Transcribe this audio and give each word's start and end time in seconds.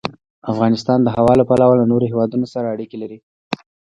افغانستان 0.51 0.99
د 1.03 1.07
هوا 1.15 1.33
له 1.39 1.45
پلوه 1.49 1.75
له 1.79 1.85
نورو 1.91 2.09
هېوادونو 2.11 2.45
سره 2.53 2.67
اړیکې 2.73 2.97
لري. 3.03 3.19